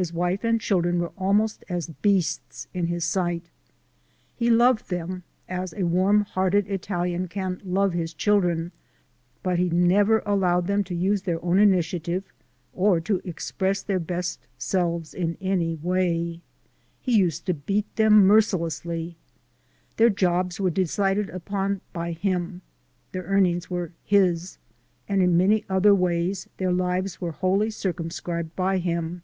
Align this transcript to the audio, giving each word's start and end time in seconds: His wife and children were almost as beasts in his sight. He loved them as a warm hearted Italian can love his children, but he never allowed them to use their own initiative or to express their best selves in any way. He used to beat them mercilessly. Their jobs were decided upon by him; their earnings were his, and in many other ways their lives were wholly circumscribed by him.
His 0.00 0.14
wife 0.14 0.44
and 0.44 0.58
children 0.58 0.98
were 0.98 1.12
almost 1.18 1.62
as 1.68 1.88
beasts 2.00 2.68
in 2.72 2.86
his 2.86 3.04
sight. 3.04 3.50
He 4.34 4.48
loved 4.48 4.88
them 4.88 5.24
as 5.46 5.74
a 5.74 5.82
warm 5.82 6.22
hearted 6.22 6.66
Italian 6.70 7.28
can 7.28 7.60
love 7.62 7.92
his 7.92 8.14
children, 8.14 8.72
but 9.42 9.58
he 9.58 9.68
never 9.68 10.22
allowed 10.24 10.66
them 10.68 10.82
to 10.84 10.94
use 10.94 11.20
their 11.24 11.44
own 11.44 11.58
initiative 11.58 12.32
or 12.72 12.98
to 13.00 13.20
express 13.28 13.82
their 13.82 13.98
best 13.98 14.46
selves 14.56 15.12
in 15.12 15.36
any 15.38 15.74
way. 15.74 16.40
He 17.02 17.14
used 17.18 17.44
to 17.44 17.52
beat 17.52 17.94
them 17.96 18.26
mercilessly. 18.26 19.18
Their 19.98 20.08
jobs 20.08 20.58
were 20.58 20.70
decided 20.70 21.28
upon 21.28 21.82
by 21.92 22.12
him; 22.12 22.62
their 23.12 23.24
earnings 23.24 23.68
were 23.68 23.92
his, 24.02 24.56
and 25.10 25.20
in 25.22 25.36
many 25.36 25.62
other 25.68 25.94
ways 25.94 26.48
their 26.56 26.72
lives 26.72 27.20
were 27.20 27.32
wholly 27.32 27.68
circumscribed 27.70 28.56
by 28.56 28.78
him. 28.78 29.20